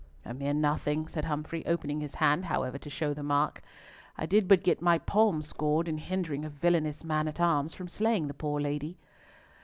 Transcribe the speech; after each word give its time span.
"A 0.25 0.33
mere 0.33 0.55
nothing," 0.55 1.07
said 1.07 1.25
Humfrey, 1.25 1.63
opening 1.67 2.01
his 2.01 2.15
hand, 2.15 2.45
however, 2.45 2.79
to 2.79 2.89
show 2.89 3.13
the 3.13 3.21
mark. 3.21 3.61
"I 4.17 4.25
did 4.25 4.47
but 4.47 4.63
get 4.63 4.81
my 4.81 4.97
palm 4.97 5.43
scored 5.43 5.87
in 5.87 5.99
hindering 5.99 6.43
a 6.43 6.49
villainous 6.49 7.03
man 7.03 7.27
at 7.27 7.39
arms 7.39 7.75
from 7.75 7.87
slaying 7.87 8.27
the 8.27 8.33
poor 8.33 8.59
lady." 8.59 8.97